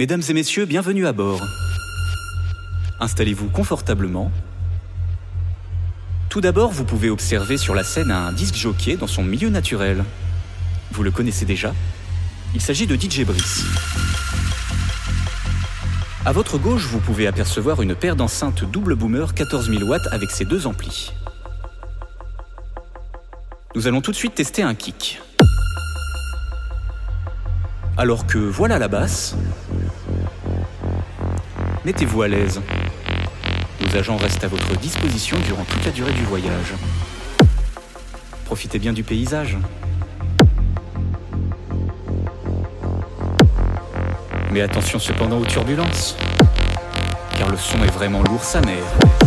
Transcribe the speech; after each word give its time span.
Mesdames 0.00 0.22
et 0.26 0.32
messieurs, 0.32 0.64
bienvenue 0.64 1.06
à 1.06 1.12
bord. 1.12 1.46
Installez-vous 3.00 3.50
confortablement. 3.50 4.32
Tout 6.30 6.40
d'abord, 6.40 6.70
vous 6.70 6.84
pouvez 6.84 7.10
observer 7.10 7.58
sur 7.58 7.74
la 7.74 7.84
scène 7.84 8.10
un 8.10 8.32
disque 8.32 8.54
jockey 8.54 8.96
dans 8.96 9.06
son 9.06 9.22
milieu 9.22 9.50
naturel. 9.50 10.02
Vous 10.92 11.02
le 11.02 11.10
connaissez 11.10 11.44
déjà 11.44 11.74
Il 12.54 12.62
s'agit 12.62 12.86
de 12.86 12.96
DJ 12.96 13.26
Brice. 13.26 13.66
À 16.24 16.32
votre 16.32 16.56
gauche, 16.56 16.86
vous 16.86 17.00
pouvez 17.00 17.26
apercevoir 17.26 17.82
une 17.82 17.94
paire 17.94 18.16
d'enceintes 18.16 18.64
double 18.64 18.94
boomer 18.94 19.34
14 19.34 19.68
000 19.68 19.82
watts 19.82 20.08
avec 20.12 20.30
ses 20.30 20.46
deux 20.46 20.66
amplis. 20.66 21.12
Nous 23.74 23.86
allons 23.86 24.00
tout 24.00 24.12
de 24.12 24.16
suite 24.16 24.34
tester 24.34 24.62
un 24.62 24.74
kick. 24.74 25.20
Alors 27.98 28.26
que 28.26 28.38
voilà 28.38 28.78
la 28.78 28.88
basse, 28.88 29.36
mettez-vous 31.84 32.22
à 32.22 32.28
l'aise. 32.28 32.60
Nos 33.80 33.96
agents 33.96 34.16
restent 34.16 34.44
à 34.44 34.48
votre 34.48 34.76
disposition 34.78 35.36
durant 35.46 35.64
toute 35.64 35.84
la 35.84 35.90
durée 35.90 36.12
du 36.12 36.22
voyage. 36.24 36.74
Profitez 38.44 38.78
bien 38.78 38.92
du 38.92 39.02
paysage. 39.02 39.56
Mais 44.50 44.60
attention 44.60 44.98
cependant 44.98 45.38
aux 45.38 45.46
turbulences, 45.46 46.16
car 47.38 47.48
le 47.48 47.56
son 47.56 47.78
est 47.84 47.92
vraiment 47.92 48.22
lourd 48.22 48.42
sa 48.42 48.60
mère. 48.60 49.19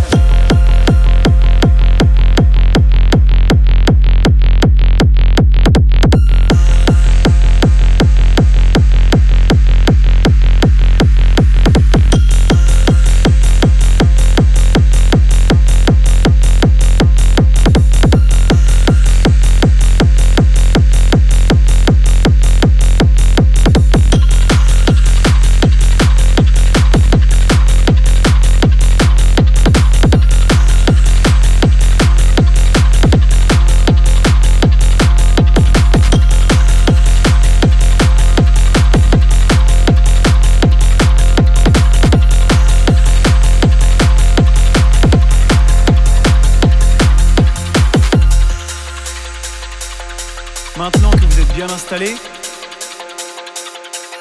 Maintenant 50.76 51.12
que 51.12 51.26
vous 51.26 51.40
êtes 51.40 51.54
bien 51.54 51.70
installés, 51.70 52.16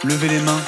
levez 0.05 0.29
les 0.29 0.41
mains. 0.41 0.61